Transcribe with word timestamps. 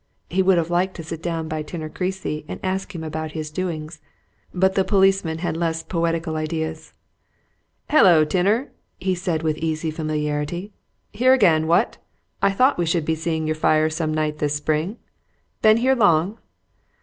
He 0.31 0.41
would 0.41 0.57
have 0.57 0.71
liked 0.71 0.95
to 0.95 1.03
sit 1.03 1.21
down 1.21 1.47
by 1.47 1.61
Tinner 1.61 1.87
Creasy 1.87 2.43
and 2.47 2.59
ask 2.63 2.95
him 2.95 3.03
about 3.03 3.33
his 3.33 3.51
doings 3.51 4.01
but 4.51 4.73
the 4.73 4.83
policeman 4.83 5.37
had 5.37 5.55
less 5.55 5.83
poetical 5.83 6.37
ideas. 6.37 6.93
"Hullo, 7.91 8.25
Tinner!" 8.25 8.71
said 9.13 9.41
he, 9.41 9.45
with 9.45 9.57
easy 9.59 9.91
familiarity. 9.91 10.73
"Here 11.11 11.33
again, 11.33 11.67
what? 11.67 11.99
I 12.41 12.49
thought 12.49 12.79
we 12.79 12.87
should 12.87 13.05
be 13.05 13.13
seeing 13.13 13.45
your 13.45 13.55
fire 13.55 13.91
some 13.91 14.11
night 14.11 14.39
this 14.39 14.55
spring. 14.55 14.97
Been 15.61 15.77
here 15.77 15.93
long?" 15.93 16.39